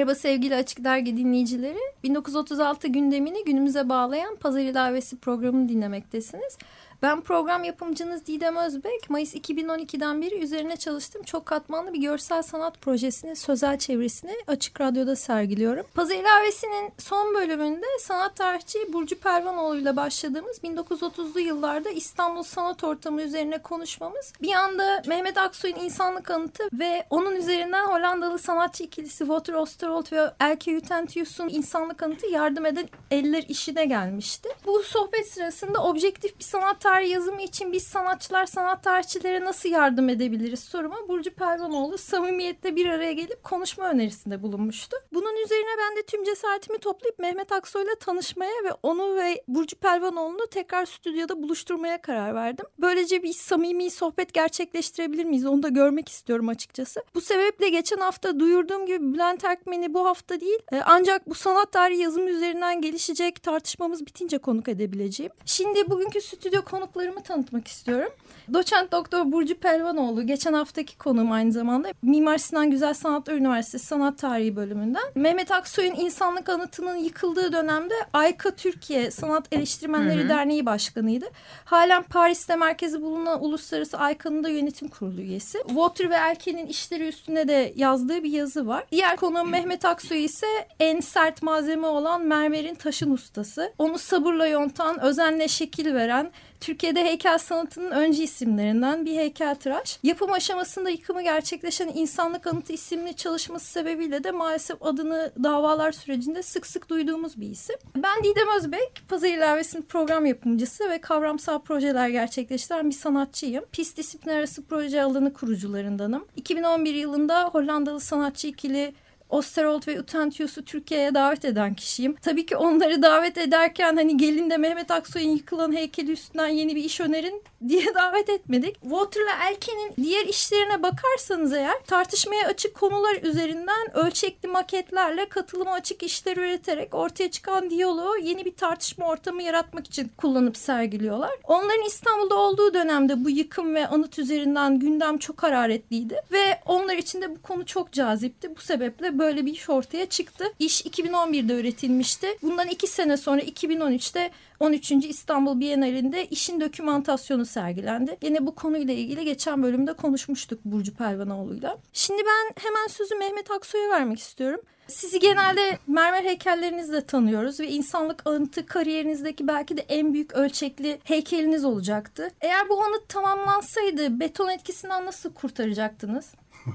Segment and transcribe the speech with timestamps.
[0.00, 1.78] Merhaba sevgili Açık Dergi dinleyicileri.
[2.04, 6.58] 1936 gündemini günümüze bağlayan Pazar İlavesi programını dinlemektesiniz.
[7.02, 9.10] Ben program yapımcınız Didem Özbek.
[9.10, 15.16] Mayıs 2012'den beri üzerine çalıştığım çok katmanlı bir görsel sanat projesinin sözel çevresini Açık Radyo'da
[15.16, 15.86] sergiliyorum.
[15.94, 23.22] Pazar ilavesinin son bölümünde sanat tarihçi Burcu Pervanoğlu ile başladığımız 1930'lu yıllarda İstanbul sanat ortamı
[23.22, 29.54] üzerine konuşmamız bir anda Mehmet Aksoy'un insanlık anıtı ve onun üzerinden Hollandalı sanatçı ikilisi Walter
[29.54, 34.48] Oosterholt ve Elke Utentius'un insanlık anıtı yardım eden eller işine gelmişti.
[34.66, 40.08] Bu sohbet sırasında objektif bir sanat tarih yazımı için biz sanatçılar sanat tarihçilere nasıl yardım
[40.08, 44.96] edebiliriz soruma Burcu Pervanoğlu samimiyetle bir araya gelip konuşma önerisinde bulunmuştu.
[45.12, 50.46] Bunun üzerine ben de tüm cesaretimi toplayıp Mehmet Aksoy'la tanışmaya ve onu ve Burcu Pervanoğlu'nu
[50.46, 52.66] tekrar stüdyoda buluşturmaya karar verdim.
[52.78, 57.04] Böylece bir samimi sohbet gerçekleştirebilir miyiz onu da görmek istiyorum açıkçası.
[57.14, 61.72] Bu sebeple geçen hafta duyurduğum gibi Bülent Erkmen'i bu hafta değil e, ancak bu sanat
[61.72, 65.32] tarihi yazımı üzerinden gelişecek tartışmamız bitince konuk edebileceğim.
[65.44, 68.12] Şimdi bugünkü stüdyo konu konuklarımı tanıtmak istiyorum.
[68.52, 74.18] Doçent Doktor Burcu Pelvanoğlu geçen haftaki konuğum aynı zamanda Mimar Sinan Güzel Sanatlar Üniversitesi Sanat
[74.18, 75.02] Tarihi bölümünden.
[75.14, 80.28] Mehmet Aksoy'un insanlık anıtının yıkıldığı dönemde AYKA Türkiye Sanat Eleştirmenleri hı hı.
[80.28, 81.26] Derneği Başkanıydı.
[81.64, 85.58] Halen Paris'te merkezi bulunan Uluslararası AYKA'nın da yönetim kurulu üyesi.
[85.66, 88.84] Water ve Elke'nin işleri üstüne de yazdığı bir yazı var.
[88.92, 90.46] Diğer konuğum Mehmet Aksoy ise
[90.80, 93.72] en sert malzeme olan mermerin taşın ustası.
[93.78, 99.98] Onu sabırla yontan, özenle şekil veren, Türkiye'de heykel sanatının öncü isimlerinden bir heykeltıraş.
[100.02, 106.66] Yapım aşamasında yıkımı gerçekleşen İnsanlık Anıtı isimli çalışması sebebiyle de maalesef adını davalar sürecinde sık
[106.66, 107.76] sık duyduğumuz bir isim.
[107.96, 113.64] Ben Didem Özbek, Pazar İlavesi'nin program yapımcısı ve kavramsal projeler gerçekleştiren bir sanatçıyım.
[113.72, 116.24] Pist disiplin arası proje alanı kurucularındanım.
[116.36, 118.92] 2011 yılında Hollandalı sanatçı ikili
[119.30, 122.16] Osterholt ve Utentius'u Türkiye'ye davet eden kişiyim.
[122.22, 126.84] Tabii ki onları davet ederken hani gelin de Mehmet Aksoy'un yıkılan heykeli üstünden yeni bir
[126.84, 128.80] iş önerin diye davet etmedik.
[128.82, 136.36] Water'la Elke'nin diğer işlerine bakarsanız eğer tartışmaya açık konular üzerinden ölçekli maketlerle katılıma açık işler
[136.36, 141.30] üreterek ortaya çıkan diyaloğu yeni bir tartışma ortamı yaratmak için kullanıp sergiliyorlar.
[141.44, 147.22] Onların İstanbul'da olduğu dönemde bu yıkım ve anıt üzerinden gündem çok hararetliydi ve onlar için
[147.22, 148.56] de bu konu çok cazipti.
[148.56, 150.44] Bu sebeple böyle bir iş ortaya çıktı.
[150.58, 152.38] İş 2011'de üretilmişti.
[152.42, 154.90] Bundan iki sene sonra 2013'te 13.
[154.92, 158.16] İstanbul Bienalinde işin dokümantasyonu sergilendi.
[158.22, 161.78] Yine bu konuyla ilgili geçen bölümde konuşmuştuk Burcu Pelvanoğlu'yla.
[161.92, 164.60] Şimdi ben hemen sözü Mehmet Aksoy'a vermek istiyorum.
[164.88, 171.64] Sizi genelde mermer heykellerinizle tanıyoruz ve insanlık anıtı kariyerinizdeki belki de en büyük ölçekli heykeliniz
[171.64, 172.30] olacaktı.
[172.40, 176.34] Eğer bu anıt tamamlansaydı beton etkisinden nasıl kurtaracaktınız?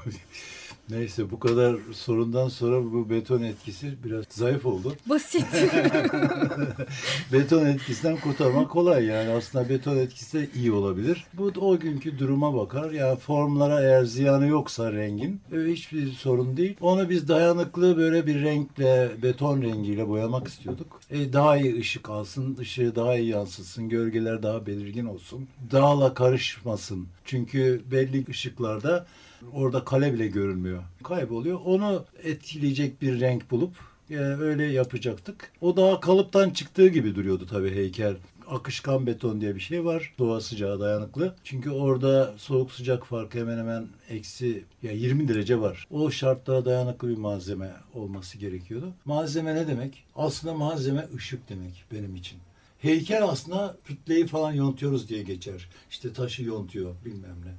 [0.89, 4.93] Neyse bu kadar sorundan sonra bu beton etkisi biraz zayıf oldu.
[5.05, 5.45] Basit.
[7.33, 11.25] beton etkisinden kurtarmak kolay yani aslında beton etkisi de iyi olabilir.
[11.33, 12.91] Bu o günkü duruma bakar.
[12.91, 16.77] Ya formlara eğer ziyanı yoksa rengin hiçbir sorun değil.
[16.81, 21.01] Onu biz dayanıklı böyle bir renkle beton rengiyle boyamak istiyorduk.
[21.11, 25.47] E, daha iyi ışık alsın, ışığı daha iyi yansıtsın, gölgeler daha belirgin olsun.
[25.71, 27.07] Dağla karışmasın.
[27.25, 29.05] Çünkü belli ışıklarda
[29.53, 30.74] Orada kale bile görünmüyor.
[31.03, 31.59] Kayboluyor.
[31.65, 33.75] Onu etkileyecek bir renk bulup
[34.09, 35.51] e, öyle yapacaktık.
[35.61, 38.15] O daha kalıptan çıktığı gibi duruyordu tabii heykel.
[38.49, 40.13] Akışkan beton diye bir şey var.
[40.19, 41.35] Doğa sıcağı dayanıklı.
[41.43, 45.87] Çünkü orada soğuk sıcak farkı hemen hemen eksi ya 20 derece var.
[45.91, 48.93] O şartlara dayanıklı bir malzeme olması gerekiyordu.
[49.05, 50.03] Malzeme ne demek?
[50.15, 52.39] Aslında malzeme ışık demek benim için.
[52.79, 55.69] Heykel aslında kütleyi falan yontuyoruz diye geçer.
[55.89, 57.51] İşte taşı yontuyor bilmem ne.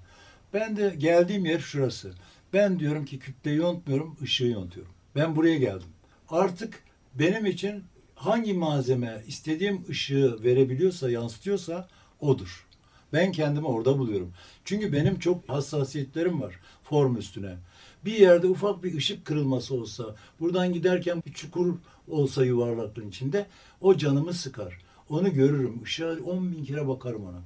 [0.55, 2.13] Ben de geldiğim yer şurası.
[2.57, 4.93] Ben diyorum ki kütleyi yontmuyorum, ışığı yontuyorum.
[5.17, 5.89] Ben buraya geldim.
[6.29, 6.83] Artık
[7.15, 11.89] benim için hangi malzeme istediğim ışığı verebiliyorsa, yansıtıyorsa
[12.21, 12.67] odur.
[13.13, 14.33] Ben kendimi orada buluyorum.
[14.65, 17.57] Çünkü benim çok hassasiyetlerim var form üstüne.
[18.05, 21.75] Bir yerde ufak bir ışık kırılması olsa, buradan giderken bir çukur
[22.09, 23.47] olsa yuvarlaklığın içinde
[23.81, 24.79] o canımı sıkar.
[25.09, 25.83] Onu görürüm.
[25.85, 27.43] Işığa on bin kere bakarım ona.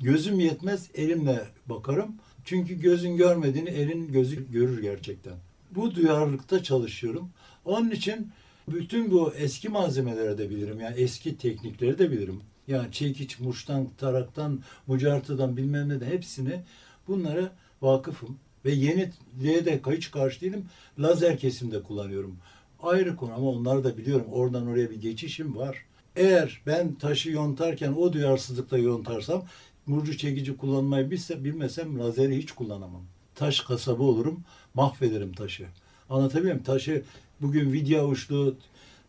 [0.00, 2.16] Gözüm yetmez, elimle bakarım.
[2.46, 5.34] Çünkü gözün görmediğini elin gözü görür gerçekten.
[5.70, 7.30] Bu duyarlılıkta çalışıyorum.
[7.64, 8.30] Onun için
[8.68, 10.80] Bütün bu eski malzemeleri de bilirim.
[10.80, 12.40] Yani eski teknikleri de bilirim.
[12.68, 16.60] Yani çekiç, muştan, taraktan, mucartıdan bilmem ne de hepsini
[17.08, 17.52] bunlara
[17.82, 18.38] vakıfım.
[18.64, 20.64] Ve yeniliğe de hiç karşı değilim.
[20.98, 22.36] Lazer kesimde kullanıyorum.
[22.82, 24.26] Ayrı konu ama onları da biliyorum.
[24.32, 25.76] Oradan oraya bir geçişim var.
[26.16, 29.44] Eğer ben taşı yontarken o duyarsızlıkla yontarsam
[29.86, 33.02] murcu çekici kullanmayı bilse, bilmesem lazeri hiç kullanamam.
[33.34, 34.44] Taş kasabı olurum,
[34.74, 35.66] mahvederim taşı.
[36.10, 36.64] Anlatabiliyor muyum?
[36.64, 37.02] Taşı
[37.40, 38.56] bugün vidya uçlu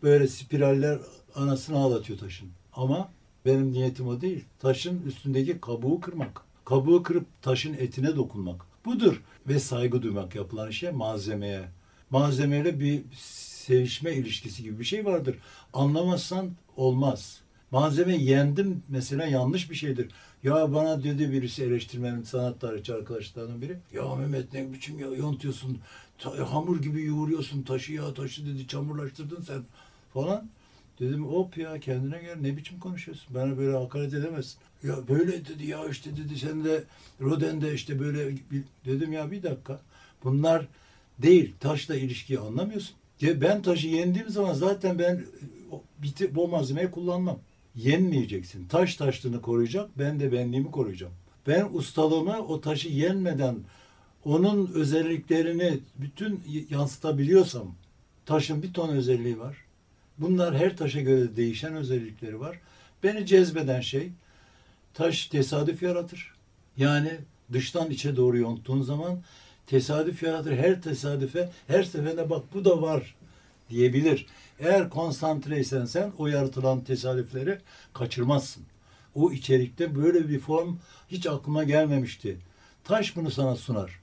[0.03, 0.99] böyle spiraller
[1.35, 2.49] anasını ağlatıyor taşın.
[2.73, 3.09] Ama
[3.45, 4.45] benim niyetim o değil.
[4.59, 6.41] Taşın üstündeki kabuğu kırmak.
[6.65, 8.65] Kabuğu kırıp taşın etine dokunmak.
[8.85, 9.21] Budur.
[9.47, 11.63] Ve saygı duymak yapılan işe malzemeye.
[12.09, 15.37] Malzemeyle bir sevişme ilişkisi gibi bir şey vardır.
[15.73, 17.41] Anlamazsan olmaz.
[17.71, 20.11] Malzeme yendim mesela yanlış bir şeydir.
[20.43, 23.77] Ya bana dedi birisi eleştirmenin sanat tarihçi arkadaşlarından biri.
[23.93, 25.79] Ya Mehmet ne biçim ya yontuyorsun.
[26.17, 29.63] Ta- hamur gibi yoğuruyorsun taşı ya taşı dedi çamurlaştırdın sen
[30.13, 30.49] falan.
[30.99, 34.57] Dedim hop ya kendine gel ne biçim konuşuyorsun bana böyle hakaret edemezsin.
[34.83, 36.83] Ya böyle dedi ya işte dedi sen de
[37.21, 38.35] Rodin'de işte böyle
[38.85, 39.79] dedim ya bir dakika
[40.23, 40.67] bunlar
[41.19, 42.95] değil taşla ilişkiyi anlamıyorsun.
[43.21, 45.25] Ya ben taşı yendiğim zaman zaten ben
[46.03, 47.39] biti, bu malzemeyi kullanmam.
[47.77, 48.67] Yenmeyeceksin.
[48.67, 51.13] Taş taşlığını koruyacak ben de benliğimi koruyacağım.
[51.47, 53.57] Ben ustalığımı o taşı yenmeden
[54.25, 57.75] onun özelliklerini bütün yansıtabiliyorsam
[58.25, 59.57] taşın bir ton özelliği var.
[60.17, 62.59] Bunlar her taşa göre değişen özellikleri var.
[63.03, 64.09] Beni cezbeden şey
[64.93, 66.33] taş tesadüf yaratır.
[66.77, 67.11] Yani
[67.53, 69.19] dıştan içe doğru yonttuğun zaman
[69.67, 70.57] tesadüf yaratır.
[70.57, 73.15] Her tesadüfe her seferinde bak bu da var
[73.69, 74.25] diyebilir.
[74.59, 77.59] Eğer konsantreysen sen o yaratılan tesadüfleri
[77.93, 78.63] kaçırmazsın.
[79.15, 80.77] O içerikte böyle bir form
[81.07, 82.37] hiç aklıma gelmemişti.
[82.83, 83.99] Taş bunu sana sunar.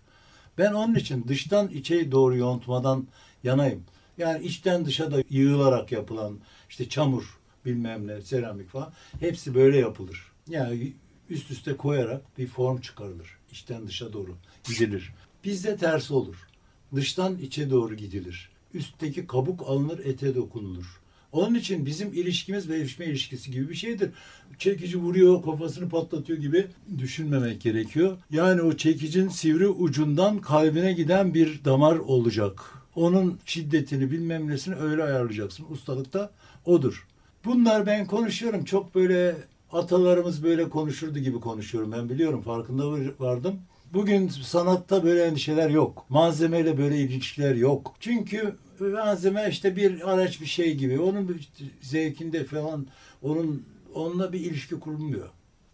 [0.59, 3.07] Ben onun için dıştan içe doğru yontmadan
[3.45, 3.85] yanayım.
[4.19, 6.39] Yani içten dışa da yığılarak yapılan
[6.69, 10.33] işte çamur bilmem ne seramik falan hepsi böyle yapılır.
[10.49, 10.93] Yani
[11.31, 13.39] üst üste koyarak bir form çıkarılır.
[13.53, 15.15] İçten dışa doğru gidilir.
[15.45, 16.49] Bizde tersi olur.
[16.95, 18.51] Dıştan içe doğru gidilir.
[18.75, 21.01] Üstteki kabuk alınır ete dokunulur.
[21.33, 24.11] Onun için bizim ilişkimiz ve ilişkisi gibi bir şeydir.
[24.59, 26.67] Çekici vuruyor, kafasını patlatıyor gibi
[26.99, 28.17] düşünmemek gerekiyor.
[28.31, 32.61] Yani o çekicin sivri ucundan kalbine giden bir damar olacak.
[32.95, 35.67] Onun şiddetini bilmem nesini öyle ayarlayacaksın.
[35.71, 36.31] Ustalık da
[36.65, 37.07] odur.
[37.45, 38.65] Bunlar ben konuşuyorum.
[38.65, 39.37] Çok böyle
[39.73, 41.93] atalarımız böyle konuşurdu gibi konuşuyorum.
[41.93, 42.85] Ben biliyorum farkında
[43.19, 43.61] vardım.
[43.93, 46.07] Bugün sanatta böyle endişeler yok.
[46.09, 47.95] Malzemeyle böyle ilişkiler yok.
[48.01, 51.01] Çünkü malzeme işte bir araç bir şey gibi.
[51.01, 51.41] Onun
[51.81, 52.87] zevkinde falan
[53.23, 55.29] onun onunla bir ilişki kurulmuyor.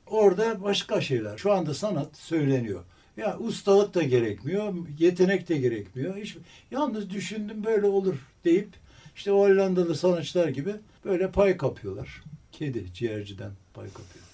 [0.07, 1.39] Orada başka şeyler.
[1.39, 2.85] Şu anda sanat söyleniyor.
[3.17, 6.17] Ya ustalık da gerekmiyor, yetenek de gerekmiyor.
[6.17, 6.37] Hiç,
[6.71, 8.15] yalnız düşündüm böyle olur
[8.45, 8.69] deyip
[9.17, 10.75] işte Hollandalı sanatçılar gibi
[11.05, 12.23] böyle pay kapıyorlar.
[12.53, 14.25] Kedi ciğerciden pay kapıyor.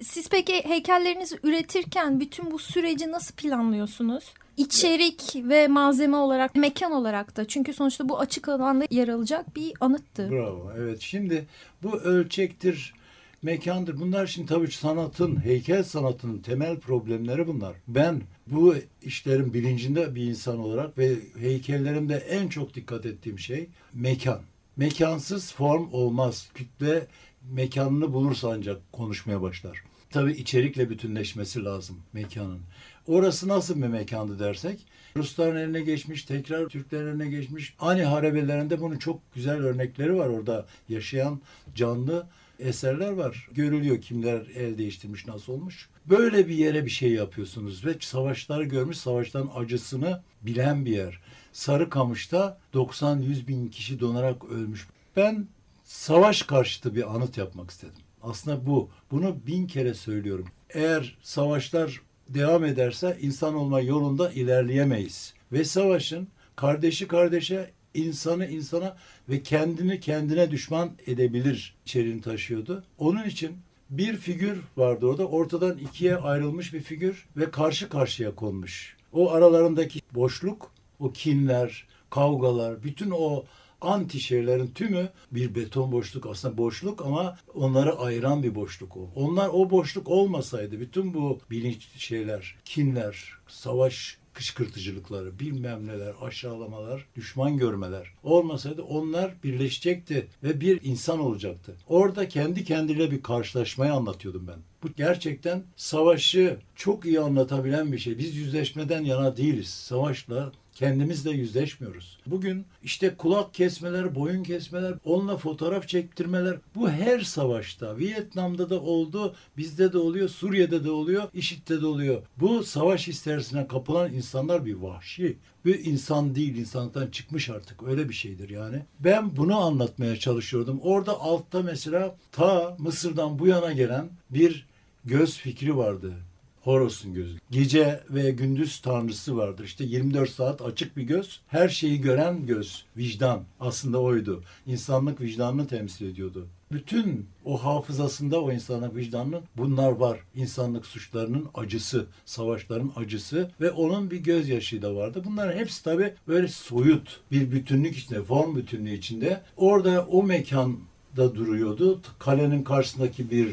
[0.00, 4.24] Siz peki heykellerinizi üretirken bütün bu süreci nasıl planlıyorsunuz?
[4.56, 7.48] İçerik ve malzeme olarak, mekan olarak da.
[7.48, 10.30] Çünkü sonuçta bu açık alanda yer alacak bir anıttı.
[10.30, 10.72] Bravo.
[10.78, 11.00] Evet.
[11.00, 11.46] Şimdi
[11.82, 12.94] bu ölçektir,
[13.42, 14.00] mekandır.
[14.00, 17.76] Bunlar şimdi tabii sanatın, heykel sanatının temel problemleri bunlar.
[17.88, 24.40] Ben bu işlerin bilincinde bir insan olarak ve heykellerimde en çok dikkat ettiğim şey mekan.
[24.76, 26.48] Mekansız form olmaz.
[26.54, 27.06] Kütle
[27.50, 29.82] mekanını bulursa ancak konuşmaya başlar.
[30.10, 32.60] Tabii içerikle bütünleşmesi lazım mekanın.
[33.06, 37.74] Orası nasıl bir mekandı dersek, Rusların eline geçmiş, tekrar Türklerin eline geçmiş.
[37.78, 41.40] Ani harabelerinde bunun çok güzel örnekleri var orada yaşayan
[41.74, 42.26] canlı
[42.58, 43.48] eserler var.
[43.54, 45.88] Görülüyor kimler el değiştirmiş, nasıl olmuş.
[46.06, 51.20] Böyle bir yere bir şey yapıyorsunuz ve savaşları görmüş, savaştan acısını bilen bir yer.
[51.52, 54.88] Sarıkamış'ta 90-100 bin kişi donarak ölmüş.
[55.16, 55.48] Ben
[55.84, 58.02] savaş karşıtı bir anıt yapmak istedim.
[58.22, 58.90] Aslında bu.
[59.10, 60.46] Bunu bin kere söylüyorum.
[60.70, 62.00] Eğer savaşlar
[62.34, 65.34] devam ederse insan olma yolunda ilerleyemeyiz.
[65.52, 68.96] Ve savaşın kardeşi kardeşe, insanı insana
[69.28, 72.84] ve kendini kendine düşman edebilir içeriğini taşıyordu.
[72.98, 73.56] Onun için
[73.90, 75.26] bir figür vardı orada.
[75.26, 78.96] Ortadan ikiye ayrılmış bir figür ve karşı karşıya konmuş.
[79.12, 83.44] O aralarındaki boşluk, o kinler, kavgalar, bütün o
[83.84, 89.10] anti şeylerin tümü bir beton boşluk aslında boşluk ama onları ayıran bir boşluk o.
[89.14, 97.56] Onlar o boşluk olmasaydı bütün bu bilinç şeyler, kinler, savaş kışkırtıcılıkları, bilmem neler, aşağılamalar, düşman
[97.56, 101.76] görmeler olmasaydı onlar birleşecekti ve bir insan olacaktı.
[101.88, 104.58] Orada kendi kendiyle bir karşılaşmayı anlatıyordum ben.
[104.82, 108.18] Bu gerçekten savaşı çok iyi anlatabilen bir şey.
[108.18, 109.68] Biz yüzleşmeden yana değiliz.
[109.68, 112.18] Savaşla Kendimizle yüzleşmiyoruz.
[112.26, 119.34] Bugün işte kulak kesmeler, boyun kesmeler, onunla fotoğraf çektirmeler bu her savaşta Vietnam'da da oldu,
[119.56, 122.22] bizde de oluyor, Suriye'de de oluyor, IŞİD'de de oluyor.
[122.36, 125.36] Bu savaş isterisine kapılan insanlar bir vahşi.
[125.64, 127.82] Bir insan değil, insanlıktan çıkmış artık.
[127.82, 128.82] Öyle bir şeydir yani.
[129.00, 130.80] Ben bunu anlatmaya çalışıyordum.
[130.82, 134.66] Orada altta mesela ta Mısır'dan bu yana gelen bir
[135.04, 136.14] göz fikri vardı.
[136.62, 137.36] Horos'un gözü.
[137.50, 139.64] Gece ve gündüz tanrısı vardır.
[139.64, 141.40] İşte 24 saat açık bir göz.
[141.46, 142.84] Her şeyi gören göz.
[142.96, 143.44] Vicdan.
[143.60, 144.42] Aslında oydu.
[144.66, 146.46] İnsanlık vicdanını temsil ediyordu.
[146.72, 150.20] Bütün o hafızasında o insanlık vicdanının bunlar var.
[150.34, 155.22] İnsanlık suçlarının acısı, savaşların acısı ve onun bir gözyaşı da vardı.
[155.24, 159.42] Bunların hepsi tabii böyle soyut bir bütünlük içinde, form bütünlüğü içinde.
[159.56, 162.00] Orada o mekanda duruyordu.
[162.18, 163.48] Kalenin karşısındaki bir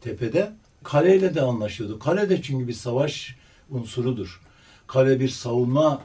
[0.00, 0.52] tepede
[0.84, 1.98] kaleyle de anlaşıyordu.
[1.98, 3.36] Kale de çünkü bir savaş
[3.70, 4.40] unsurudur.
[4.86, 6.02] Kale bir savunma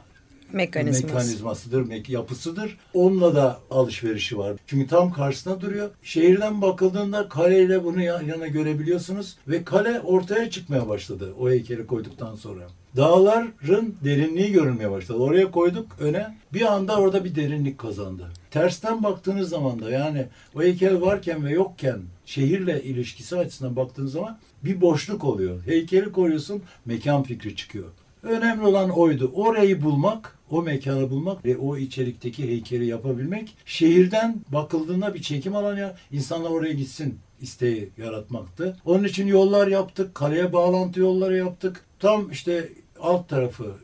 [0.52, 1.06] Mekanizması.
[1.06, 2.78] mekanizmasıdır, mek- yapısıdır.
[2.94, 4.56] Onunla da alışverişi var.
[4.66, 5.90] Çünkü tam karşısına duruyor.
[6.02, 12.34] Şehirden bakıldığında kaleyle bunu yan yana görebiliyorsunuz ve kale ortaya çıkmaya başladı o heykeli koyduktan
[12.36, 12.66] sonra.
[12.96, 15.18] Dağların derinliği görünmeye başladı.
[15.18, 16.36] Oraya koyduk öne.
[16.54, 18.28] Bir anda orada bir derinlik kazandı.
[18.50, 24.38] Tersten baktığınız zaman da yani o heykel varken ve yokken şehirle ilişkisi açısından baktığınız zaman
[24.64, 25.66] bir boşluk oluyor.
[25.66, 27.88] Heykeli koruyorsun, mekan fikri çıkıyor.
[28.22, 29.32] Önemli olan oydu.
[29.34, 33.56] Orayı bulmak, o mekanı bulmak ve o içerikteki heykeli yapabilmek.
[33.66, 38.76] Şehirden bakıldığında bir çekim alanı ya insanlar oraya gitsin isteği yaratmaktı.
[38.84, 41.84] Onun için yollar yaptık, kaleye bağlantı yolları yaptık.
[41.98, 42.68] Tam işte
[43.02, 43.74] alt tarafı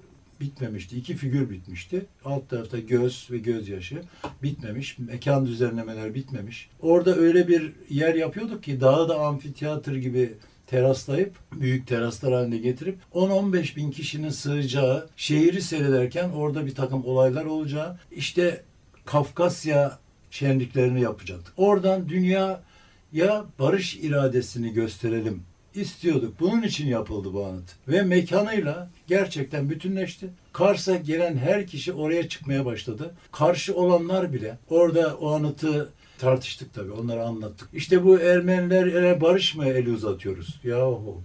[0.40, 0.96] bitmemişti.
[0.96, 2.06] İki figür bitmişti.
[2.24, 4.02] Alt tarafta göz ve gözyaşı
[4.42, 4.98] bitmemiş.
[4.98, 6.70] Mekan düzenlemeler bitmemiş.
[6.80, 10.34] Orada öyle bir yer yapıyorduk ki dağı da amfiteyatr gibi
[10.66, 17.44] teraslayıp büyük teraslar haline getirip 10-15 bin kişinin sığacağı şehri seyrederken orada bir takım olaylar
[17.44, 18.62] olacağı işte
[19.04, 19.98] Kafkasya
[20.30, 21.54] şenliklerini yapacaktık.
[21.56, 25.42] Oradan dünyaya barış iradesini gösterelim
[25.76, 26.40] istiyorduk.
[26.40, 27.72] Bunun için yapıldı bu anıt.
[27.88, 30.28] Ve mekanıyla gerçekten bütünleşti.
[30.52, 33.14] Kars'a gelen her kişi oraya çıkmaya başladı.
[33.32, 36.92] Karşı olanlar bile orada o anıtı tartıştık tabii.
[36.92, 37.68] Onları anlattık.
[37.72, 40.60] İşte bu Ermenilere barış mı eli uzatıyoruz?
[40.64, 41.22] Yahu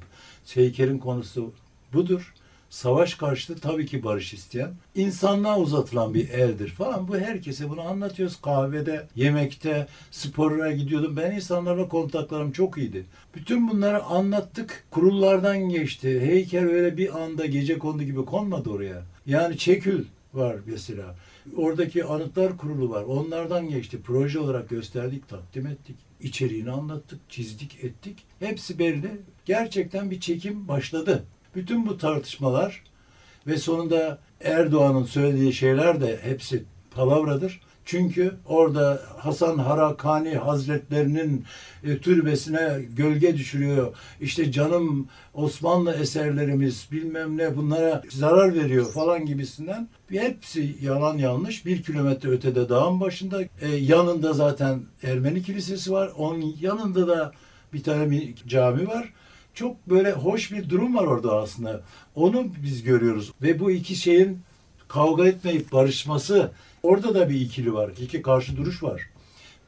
[0.53, 1.53] heykelin konusu
[1.93, 2.33] budur.
[2.71, 4.73] Savaş karşıtı tabii ki barış isteyen.
[4.95, 7.07] insanlığa uzatılan bir eldir falan.
[7.07, 8.41] Bu herkese bunu anlatıyoruz.
[8.41, 11.17] Kahvede, yemekte, spora gidiyordum.
[11.17, 13.05] Ben insanlarla kontaklarım çok iyiydi.
[13.35, 14.83] Bütün bunları anlattık.
[14.91, 16.21] Kurullardan geçti.
[16.21, 19.01] Heykel öyle bir anda gece kondu gibi konmadı oraya.
[19.25, 21.15] Yani Çekül var mesela.
[21.55, 23.03] Oradaki anıtlar kurulu var.
[23.03, 23.99] Onlardan geçti.
[24.03, 25.95] Proje olarak gösterdik, takdim ettik.
[26.21, 28.17] İçeriğini anlattık, çizdik, ettik.
[28.39, 29.11] Hepsi belli.
[29.45, 31.23] Gerçekten bir çekim başladı.
[31.55, 32.83] Bütün bu tartışmalar
[33.47, 36.63] ve sonunda Erdoğan'ın söylediği şeyler de hepsi
[36.95, 37.61] palavradır.
[37.85, 41.45] Çünkü orada Hasan Harakani Hazretlerinin
[41.83, 43.93] e, türbesine gölge düşürüyor.
[44.21, 49.87] İşte canım Osmanlı eserlerimiz bilmem ne bunlara zarar veriyor falan gibisinden.
[50.09, 51.65] Hepsi yalan yanlış.
[51.65, 53.41] Bir kilometre ötede dağın başında.
[53.41, 56.11] E, yanında zaten Ermeni kilisesi var.
[56.17, 57.31] Onun yanında da
[57.73, 59.13] bir tane bir cami var.
[59.53, 61.81] Çok böyle hoş bir durum var orada aslında.
[62.15, 63.31] Onu biz görüyoruz.
[63.41, 64.41] Ve bu iki şeyin
[64.87, 66.51] kavga etmeyip barışması
[66.83, 67.91] orada da bir ikili var.
[68.01, 69.01] İki karşı duruş var.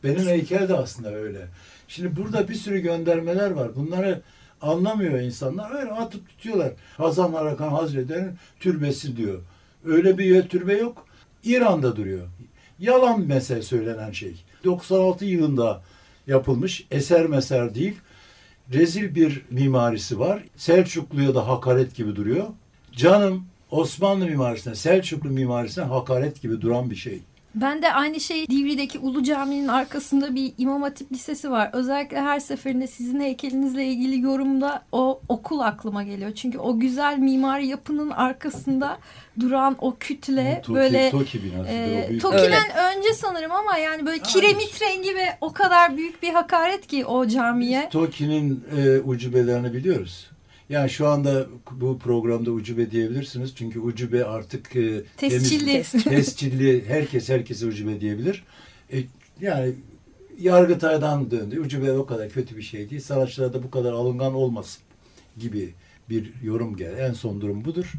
[0.03, 1.47] Benim heykel de aslında öyle.
[1.87, 3.75] Şimdi burada bir sürü göndermeler var.
[3.75, 4.21] Bunları
[4.61, 5.81] anlamıyor insanlar.
[5.81, 6.71] Öyle atıp tutuyorlar.
[6.97, 9.41] Hasan Harakan Hazretleri'nin türbesi diyor.
[9.85, 11.05] Öyle bir türbe yok.
[11.43, 12.27] İran'da duruyor.
[12.79, 14.43] Yalan mesele söylenen şey.
[14.63, 15.81] 96 yılında
[16.27, 17.95] yapılmış eser meser değil.
[18.73, 20.43] Rezil bir mimarisi var.
[20.55, 22.47] Selçuklu'ya da hakaret gibi duruyor.
[22.91, 27.19] Canım Osmanlı mimarisine, Selçuklu mimarisine hakaret gibi duran bir şey.
[27.55, 31.69] Ben de aynı şey Divri'deki Ulu Cami'nin arkasında bir İmam Hatip Lisesi var.
[31.73, 36.31] Özellikle her seferinde sizin heykelinizle ilgili yorumda o okul aklıma geliyor.
[36.35, 38.97] Çünkü o güzel mimari yapının arkasında
[39.39, 41.69] duran o kütle Toki, böyle Toki binası.
[41.69, 46.87] e, Toki'den önce sanırım ama yani böyle kiremit rengi ve o kadar büyük bir hakaret
[46.87, 47.89] ki o camiye.
[47.89, 50.32] Toki'nin e, ucubelerini biliyoruz.
[50.69, 53.55] Yani şu anda bu programda ucube diyebilirsiniz.
[53.55, 55.71] Çünkü ucube artık e, Tescilli.
[55.71, 56.85] temiz- tescilli.
[56.87, 58.43] Herkes herkese ucube diyebilir.
[58.93, 58.97] E,
[59.41, 59.73] yani
[60.39, 61.59] Yargıtay'dan döndü.
[61.59, 63.01] Ucube o kadar kötü bir şey değil.
[63.01, 64.81] Sanatçılar da bu kadar alıngan olmasın
[65.39, 65.73] gibi
[66.09, 66.99] bir yorum geldi.
[66.99, 67.91] En son durum budur.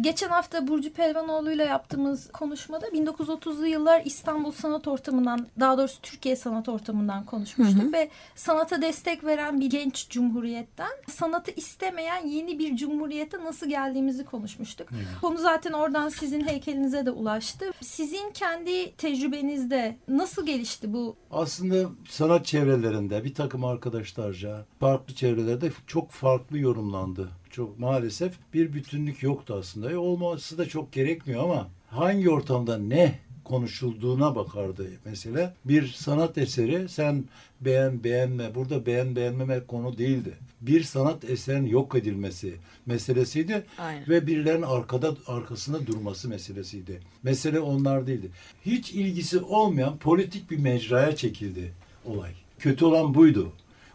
[0.00, 6.36] Geçen hafta Burcu Pelvanoğlu ile yaptığımız konuşmada 1930'lu yıllar İstanbul sanat ortamından daha doğrusu Türkiye
[6.36, 7.92] sanat ortamından konuşmuştuk hı hı.
[7.92, 14.90] ve sanata destek veren bir genç cumhuriyetten sanatı istemeyen yeni bir cumhuriyete nasıl geldiğimizi konuşmuştuk.
[14.90, 14.96] Hı.
[15.20, 17.72] Konu zaten oradan sizin heykelinize de ulaştı.
[17.80, 21.16] Sizin kendi tecrübenizde nasıl gelişti bu?
[21.30, 29.22] Aslında sanat çevrelerinde bir takım arkadaşlarca farklı çevrelerde çok farklı yorumlandı çok maalesef bir bütünlük
[29.22, 29.90] yoktu aslında.
[29.90, 35.54] E, olması da çok gerekmiyor ama hangi ortamda ne konuşulduğuna bakardı mesela.
[35.64, 37.24] Bir sanat eseri sen
[37.60, 40.34] beğen beğenme burada beğen beğenmeme konu değildi.
[40.60, 42.54] Bir sanat eserin yok edilmesi
[42.86, 44.08] meselesiydi Aynen.
[44.08, 47.00] ve birilerinin arkada arkasında durması meselesiydi.
[47.22, 48.30] Mesele onlar değildi.
[48.66, 51.72] Hiç ilgisi olmayan politik bir mecraya çekildi
[52.04, 52.30] olay.
[52.58, 53.52] Kötü olan buydu.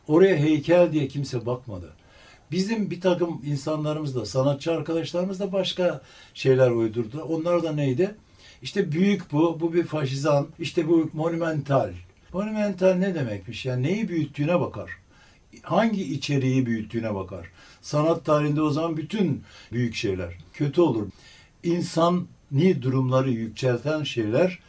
[0.07, 2.00] Oraya heykel diye kimse bakmadı.
[2.51, 6.01] Bizim bir takım insanlarımız da, sanatçı arkadaşlarımız da başka
[6.33, 7.21] şeyler uydurdu.
[7.21, 8.15] Onlar da neydi?
[8.61, 11.93] İşte büyük bu, bu bir faşizan, işte bu monumental.
[12.33, 13.65] Monumental ne demekmiş?
[13.65, 14.89] Yani neyi büyüttüğüne bakar.
[15.61, 17.47] Hangi içeriği büyüttüğüne bakar.
[17.81, 20.33] Sanat tarihinde o zaman bütün büyük şeyler.
[20.53, 21.07] Kötü olur.
[21.63, 24.59] İnsan ni durumları yükselten şeyler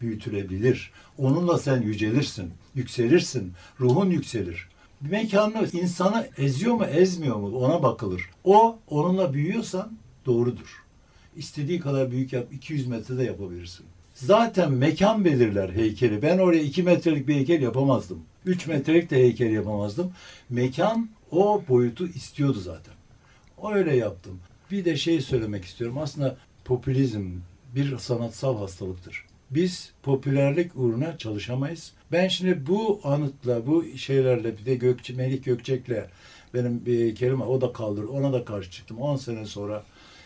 [0.00, 0.92] büyütülebilir.
[1.18, 4.69] Onunla sen yücelirsin, yükselirsin, ruhun yükselir
[5.00, 8.30] mekanı insanı eziyor mu ezmiyor mu ona bakılır.
[8.44, 9.92] O onunla büyüyorsan
[10.26, 10.84] doğrudur.
[11.36, 13.86] İstediği kadar büyük yap 200 metrede yapabilirsin.
[14.14, 16.22] Zaten mekan belirler heykeli.
[16.22, 18.18] Ben oraya 2 metrelik bir heykel yapamazdım.
[18.46, 20.12] 3 metrelik de heykel yapamazdım.
[20.50, 22.94] Mekan o boyutu istiyordu zaten.
[23.72, 24.40] Öyle yaptım.
[24.70, 25.98] Bir de şey söylemek istiyorum.
[25.98, 27.30] Aslında popülizm
[27.74, 29.24] bir sanatsal hastalıktır.
[29.50, 31.92] Biz popülerlik uğruna çalışamayız.
[32.12, 36.08] Ben şimdi bu anıtla, bu şeylerle bir de Gökçe, Melik Gökçek'le
[36.54, 37.40] benim bir heykelim.
[37.40, 38.04] O da kaldır.
[38.04, 38.98] Ona da karşı çıktım.
[38.98, 39.84] 10 sene sonra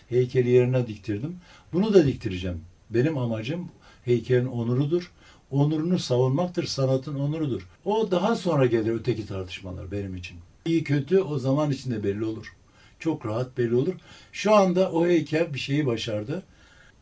[0.08, 1.36] heykeli yerine diktirdim.
[1.72, 2.60] Bunu da diktireceğim.
[2.90, 3.68] Benim amacım
[4.04, 5.12] heykelin onurudur.
[5.50, 6.64] Onurunu savunmaktır.
[6.64, 7.68] Sanatın onurudur.
[7.84, 10.38] O daha sonra gelir öteki tartışmalar benim için.
[10.66, 12.56] İyi kötü o zaman içinde belli olur.
[12.98, 13.94] Çok rahat belli olur.
[14.32, 16.42] Şu anda o heykel bir şeyi başardı.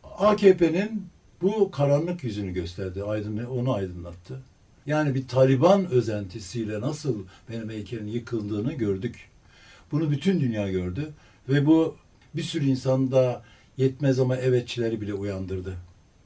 [0.03, 1.07] AKP'nin
[1.41, 4.41] bu karanlık yüzünü gösterdi, aydın, onu aydınlattı.
[4.85, 9.29] Yani bir Taliban özentisiyle nasıl benim heykelin yıkıldığını gördük.
[9.91, 11.13] Bunu bütün dünya gördü
[11.49, 11.95] ve bu
[12.35, 13.43] bir sürü insanda
[13.77, 15.73] yetmez ama evetçileri bile uyandırdı.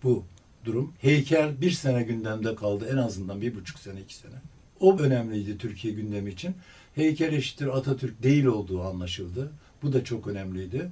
[0.04, 0.24] Bu
[0.66, 0.94] durum.
[1.02, 4.36] Heykel bir sene gündemde kaldı en azından bir buçuk sene iki sene.
[4.80, 6.56] O önemliydi Türkiye gündemi için.
[6.96, 9.52] Heykel eşittir Atatürk değil olduğu anlaşıldı.
[9.84, 10.90] Bu da çok önemliydi.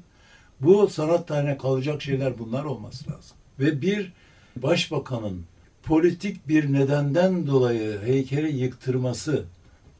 [0.62, 3.38] Bu sanat tarihine kalacak şeyler bunlar olması lazım.
[3.60, 4.14] Ve bir
[4.56, 5.46] başbakanın
[5.86, 9.46] politik bir nedenden dolayı heykeli yıktırması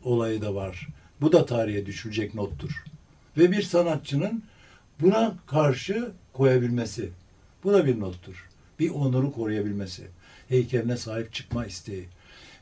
[0.04, 0.88] olayı da var.
[1.22, 2.84] Bu da tarihe düşülecek nottur.
[3.38, 4.44] Ve bir sanatçının
[5.02, 7.10] buna karşı koyabilmesi.
[7.64, 8.50] Bu da bir nottur.
[8.80, 10.04] Bir onuru koruyabilmesi.
[10.50, 12.06] Heykeline sahip çıkma isteği.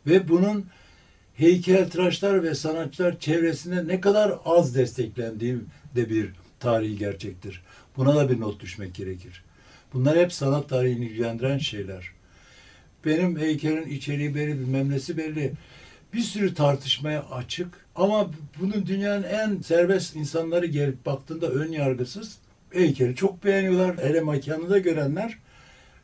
[0.07, 0.65] Ve bunun
[1.35, 5.57] heykeltıraşlar ve sanatçılar çevresinde ne kadar az desteklendiği
[5.95, 7.61] de bir tarihi gerçektir.
[7.97, 9.43] Buna da bir not düşmek gerekir.
[9.93, 12.11] Bunlar hep sanat tarihini ilgilendiren şeyler.
[13.05, 15.53] Benim heykelin içeriği belli, bilmem nesi belli.
[16.13, 22.37] Bir sürü tartışmaya açık ama bunun dünyanın en serbest insanları gelip baktığında ön yargısız
[22.73, 23.97] heykeli çok beğeniyorlar.
[23.97, 25.37] Hele mekanı görenler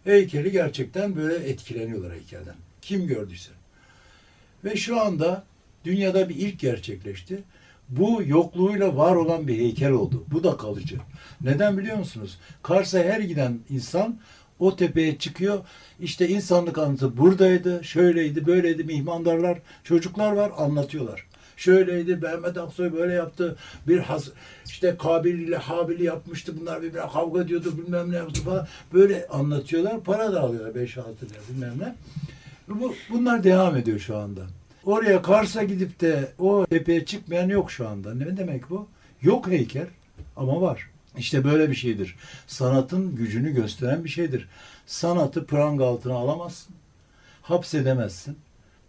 [0.03, 2.55] heykeli gerçekten böyle etkileniyorlar heykelden.
[2.81, 3.51] Kim gördüyse.
[4.63, 5.43] Ve şu anda
[5.85, 7.43] dünyada bir ilk gerçekleşti.
[7.89, 10.23] Bu yokluğuyla var olan bir heykel oldu.
[10.31, 10.97] Bu da kalıcı.
[11.41, 12.37] Neden biliyor musunuz?
[12.63, 14.19] Kars'a her giden insan
[14.59, 15.59] o tepeye çıkıyor.
[15.99, 21.25] İşte insanlık anıtı buradaydı, şöyleydi, böyleydi mihmandarlar, çocuklar var anlatıyorlar.
[21.57, 23.55] Şöyleydi, Mehmet Aksoy böyle yaptı.
[23.87, 24.29] Bir has,
[24.65, 26.53] işte Kabil ile Habil'i yapmıştı.
[26.61, 28.67] Bunlar birbirine kavga ediyordu, bilmem ne yaptı falan.
[28.93, 30.03] Böyle anlatıyorlar.
[30.03, 31.95] Para da alıyorlar 5-6 lira bilmem ne.
[32.67, 34.41] Bu, bunlar devam ediyor şu anda.
[34.85, 38.13] Oraya Kars'a gidip de o tepeye çıkmayan yok şu anda.
[38.13, 38.87] Ne demek bu?
[39.21, 39.87] Yok heykel
[40.35, 40.89] ama var.
[41.19, 42.15] İşte böyle bir şeydir.
[42.47, 44.47] Sanatın gücünü gösteren bir şeydir.
[44.85, 46.75] Sanatı pranga altına alamazsın.
[47.41, 48.37] Hapsedemezsin.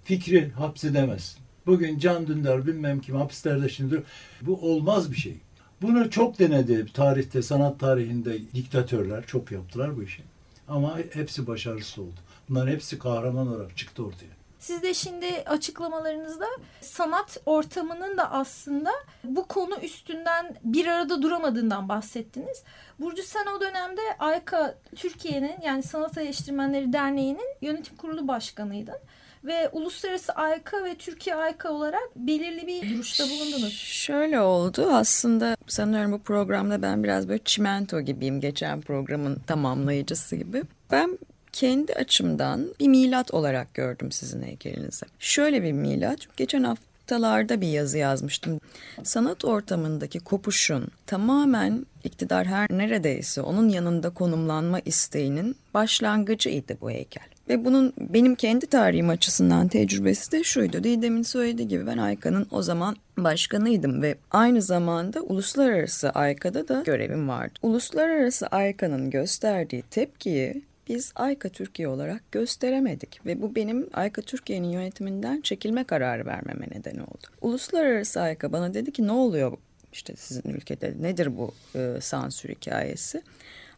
[0.04, 1.40] Fikri hapsedemezsin.
[1.66, 4.02] Bugün Can Dündar bilmem kim hapislerde şimdi
[4.42, 5.36] bu olmaz bir şey.
[5.82, 10.22] Bunu çok denedi tarihte, sanat tarihinde diktatörler çok yaptılar bu işi.
[10.68, 12.20] Ama hepsi başarısız oldu.
[12.48, 14.39] Bunların hepsi kahraman olarak çıktı ortaya.
[14.60, 16.46] Siz de şimdi açıklamalarınızda
[16.80, 18.90] sanat ortamının da aslında
[19.24, 22.62] bu konu üstünden bir arada duramadığından bahsettiniz.
[22.98, 28.98] Burcu sen o dönemde AYKA Türkiye'nin yani Sanat Eleştirmenleri Derneği'nin yönetim kurulu başkanıydın.
[29.44, 33.72] ve uluslararası AYKA ve Türkiye AYKA olarak belirli bir duruşta bulundunuz.
[33.72, 40.62] Şöyle oldu aslında sanıyorum bu programda ben biraz böyle çimento gibiyim geçen programın tamamlayıcısı gibi.
[40.90, 41.18] Ben
[41.52, 45.06] kendi açımdan bir milat olarak gördüm sizin heykelinizi.
[45.18, 46.36] Şöyle bir milat.
[46.36, 48.60] Geçen haftalarda bir yazı yazmıştım.
[49.02, 57.24] Sanat ortamındaki kopuşun tamamen iktidar her neredeyse onun yanında konumlanma isteğinin başlangıcıydı bu heykel.
[57.48, 60.84] Ve bunun benim kendi tarihim açısından tecrübesi de şuydu.
[60.84, 67.28] Didem'in söylediği gibi ben Ayka'nın o zaman başkanıydım ve aynı zamanda uluslararası Ayka'da da görevim
[67.28, 67.52] vardı.
[67.62, 75.40] Uluslararası Ayka'nın gösterdiği tepkiyi biz Ayka Türkiye olarak gösteremedik ve bu benim Ayka Türkiye'nin yönetiminden
[75.40, 77.26] çekilme kararı vermeme neden oldu.
[77.40, 79.56] Uluslararası Ayka bana dedi ki ne oluyor
[79.92, 83.22] işte sizin ülkede nedir bu e, sansür hikayesi?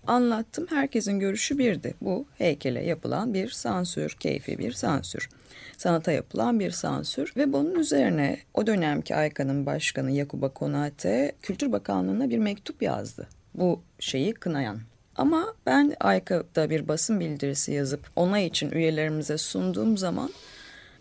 [0.06, 1.94] Anlattım herkesin görüşü birdi.
[2.00, 5.28] Bu heykele yapılan bir sansür, keyfi bir sansür.
[5.76, 12.30] Sanata yapılan bir sansür ve bunun üzerine o dönemki Ayka'nın başkanı Yakuba Konate Kültür Bakanlığı'na
[12.30, 13.28] bir mektup yazdı.
[13.54, 14.78] Bu şeyi kınayan
[15.16, 20.30] ama ben AYKA'da bir basın bildirisi yazıp ona için üyelerimize sunduğum zaman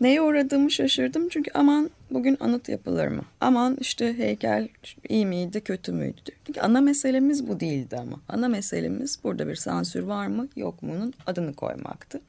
[0.02, 1.30] neye uğradığımı şaşırdım.
[1.30, 3.22] Çünkü aman bugün anıt yapılır mı?
[3.42, 4.68] Aman işte heykel
[5.10, 6.32] iyi miydi kötü müydü?
[6.46, 8.20] Çünkü ana meselemiz bu değildi ama.
[8.30, 12.22] Ana meselemiz burada bir sansür var mı yok mu'nun adını koymaktı.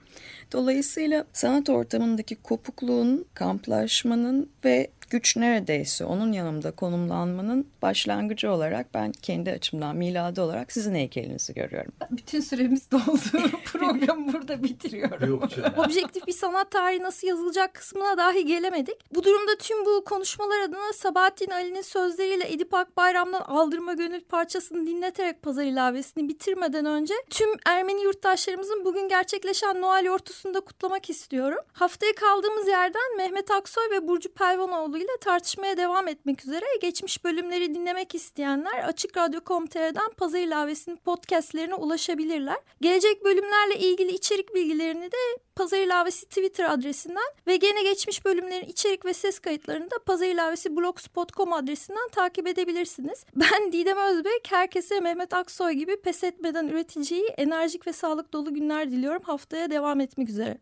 [0.52, 9.50] Dolayısıyla sanat ortamındaki kopukluğun, kamplaşmanın ve güç neredeyse onun yanımda konumlanmanın başlangıcı olarak ben kendi
[9.50, 11.92] açımdan miladı olarak sizin heykelinizi görüyorum.
[12.10, 13.50] Bütün süremiz doldu.
[13.64, 15.30] Programı burada bitiriyorum.
[15.30, 15.72] Yok canım.
[15.76, 19.14] Objektif bir sanat tarihi nasıl yazılacak kısmına dahi gelemedik.
[19.14, 25.42] Bu durumda tüm bu konuşmalar adına Sabahattin Ali'nin sözleriyle Edip Akbayram'dan Aldırma Gönül parçasını dinleterek
[25.42, 31.58] pazar ilavesini bitirmeden önce tüm Ermeni yurttaşlarımızın bugün gerçekleşen Noel yortusunu da kutlamak istiyorum.
[31.72, 37.74] Haftaya kaldığımız yerden Mehmet Aksoy ve Burcu Pelvanoğlu ile tartışmaya devam etmek üzere geçmiş bölümleri
[37.74, 42.56] dinlemek isteyenler Açık Radyo.com.tr'den pazar ilavesinin podcastlerine ulaşabilirler.
[42.80, 45.16] Gelecek bölümlerle ilgili içerik bilgilerini de
[45.56, 50.76] Pazar İlavesi Twitter adresinden ve gene geçmiş bölümlerin içerik ve ses kayıtlarını da Pazar İlavesi
[50.76, 53.24] blogspot.com adresinden takip edebilirsiniz.
[53.36, 58.90] Ben Didem Özbek, herkese Mehmet Aksoy gibi pes etmeden üreticiyi enerjik ve sağlık dolu günler
[58.90, 59.22] diliyorum.
[59.22, 60.58] Haftaya devam etmek üzere.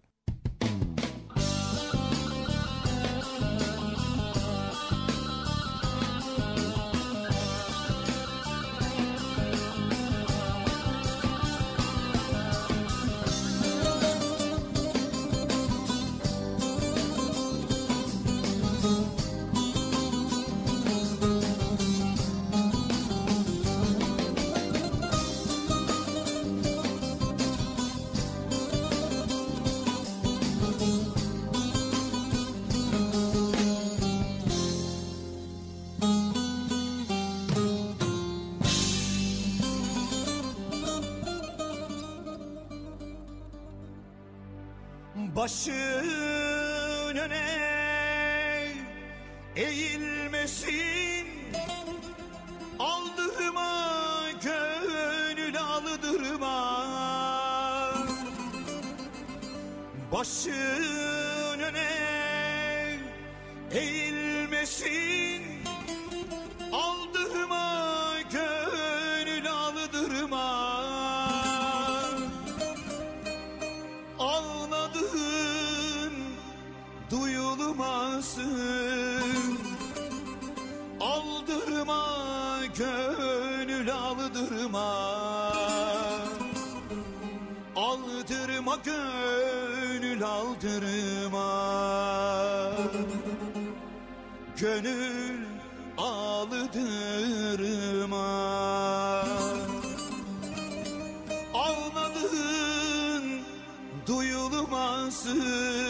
[45.41, 45.73] Başın
[47.19, 47.41] öne
[49.57, 51.27] eğilmesin.
[52.79, 56.85] Aldırma gönül aldırma.
[60.13, 61.10] Başın
[82.81, 84.91] gönül aldırma.
[87.77, 91.51] Aldırma gönül aldırma.
[94.57, 95.45] Gönül
[95.99, 96.61] aldırma.
[101.55, 103.25] Ağladığın
[104.07, 105.90] duyulmasın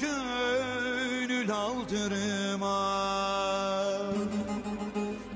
[0.00, 2.76] gönül aldırma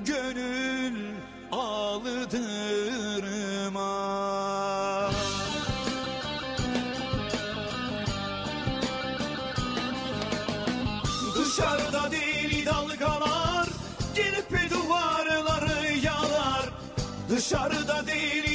[0.05, 1.15] Gönül
[1.53, 2.31] aldırma
[11.37, 13.69] Dışarıda deli dalgalar
[14.15, 16.71] Gelip duvarları yalar.
[17.29, 18.50] Dışarıda deli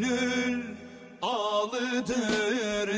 [0.00, 0.62] gönül
[1.22, 2.88] ağlıdır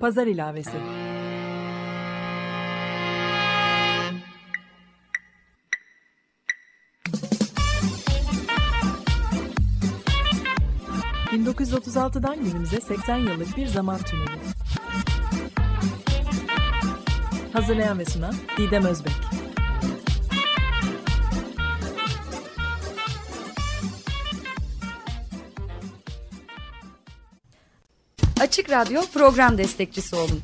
[0.00, 1.05] Pazar ilavesi.
[11.76, 14.40] ...1936'dan günümüze 80 yıllık bir zaman tüneli.
[17.52, 19.12] Hazırlayan ve sunan Didem Özbek.
[28.40, 30.40] Açık Radyo program destekçisi olun.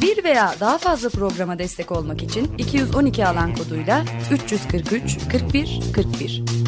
[0.00, 6.67] Bir veya daha fazla programa destek olmak için 212 alan koduyla 343 41 41.